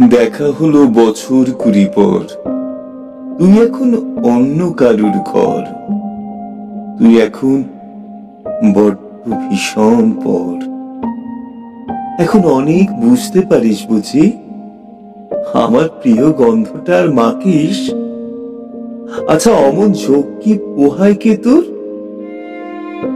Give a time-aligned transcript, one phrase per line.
[0.00, 2.20] দেখা হলো বছর কুড়ি পর।
[3.38, 5.62] তুই এখন অন্য কারুর ঘর।
[6.98, 7.62] তুই এখন
[8.74, 10.56] বড্ড ভীষণ পর।
[12.22, 14.32] এখন অনেক বুঝতে পারিস বুঝি?
[15.54, 17.92] আমার প্রিয় গন্ধটা আর মাকিস।
[19.28, 21.62] আচ্ছা অমন ঝোঁক কি পোহায় কে তোর?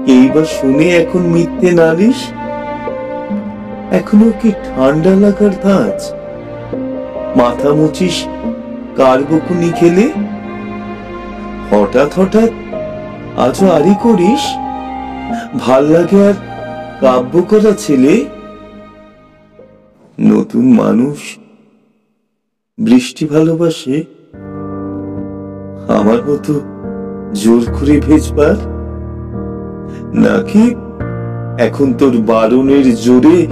[0.07, 2.21] এইবার শুনে এখন মিথ্যে নালিস
[3.93, 6.13] এখনও কি ঠান্ডা লাগার ধাঁচ?
[7.37, 8.25] মাথা মুচিস
[8.97, 10.11] কার বকুনি খেলে?
[11.71, 12.51] হঠাৎ হঠাৎ
[13.39, 14.41] আজও আরি করিস?
[15.59, 16.35] ভালো লাগে আর
[17.01, 18.25] কাব্য করা ছেলে?
[20.21, 21.19] নতুন মানুষ,
[22.79, 24.05] বৃষ্টি ভালোবাসে?
[25.89, 26.61] আমার মতো
[27.35, 28.57] জোর করে ভেজবার?
[30.15, 30.75] নাকি
[31.59, 33.47] এখন তোর বারণের জোরে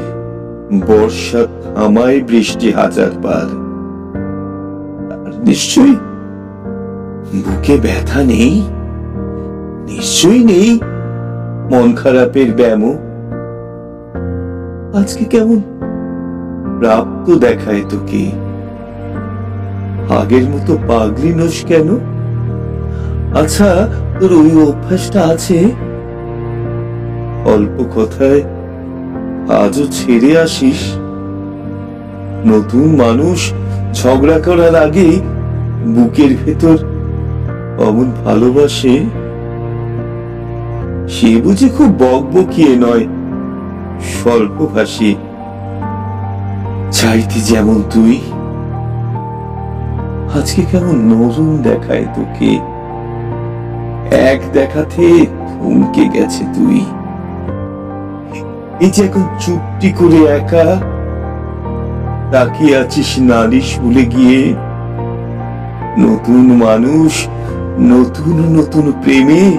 [0.86, 3.63] বর্ষা থামায় বৃষ্টি হাজার বার?
[5.46, 5.96] নিশ্চয়ই।
[7.34, 8.62] বুকে ব্যথা নেই?
[9.86, 10.80] নিশ্চয়ই নেই।
[11.70, 12.92] মন খারাপের ব্যামো।
[14.98, 15.60] আজকে কেমন?
[16.78, 18.30] প্রাপ্ত দেখায় তোকে।
[20.20, 21.98] আগের মতো পাগলি নোস কেন?
[23.34, 23.88] আচ্ছা
[24.20, 25.70] তোর ওই অভ্যাসটা আছে?
[27.44, 28.42] অল্প কথায়
[29.64, 30.92] আজও ছেড়ে আসিস?
[32.46, 33.52] নতুন মানুষ
[33.94, 35.33] ঝগড়া করার আগে
[35.84, 36.76] বুকের ভেতর
[37.78, 38.94] অমন ভালোবাসে,
[41.08, 43.06] সে বুঝি খুব বকবকিয়ে নয়
[44.14, 45.14] স্বল্পভাষী
[46.90, 48.20] চাইতে যেমন তুই,
[50.38, 52.52] আজকে কেমন নরম দেখায় তোকে।
[54.30, 56.80] এক দেখাতে থমকে গেছে তুই।
[58.80, 60.66] এই যে এখন চুপটি করে একা,
[62.32, 64.54] তাকিয়ে আছিস নারী শুলে গিয়ে
[65.98, 67.28] নতুন মানুষ,
[67.78, 69.58] নতুন নতুন প্রেমে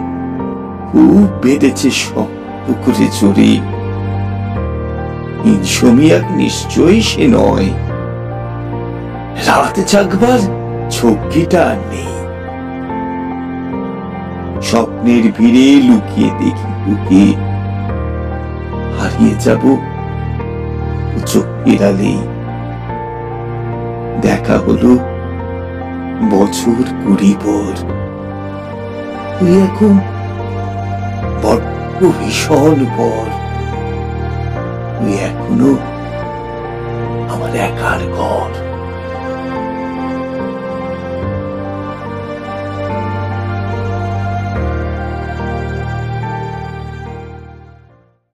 [0.92, 3.62] খুব বেঁধেছে শক্ত করে জড়ি
[5.46, 7.70] ইনসমিয়াক নিশ্চয়ই সে নয়।
[9.48, 10.40] রাত জাগবার
[10.92, 12.16] ঝক্কিটা নেই।
[14.62, 17.24] স্বপ্নের ভিড়ে লুকিয়ে দেখি তোকে
[19.00, 19.78] হারিয়ে যাব
[21.26, 22.18] চোখ ফেরালেই
[24.22, 25.15] দেখা হলো
[26.32, 27.74] বছর কুড়ি পর
[29.38, 29.94] তুই এখন
[31.44, 33.26] বড্ড ভীষণ পর
[34.96, 35.72] তুই এখনও
[37.30, 38.52] আমার একার ঘর।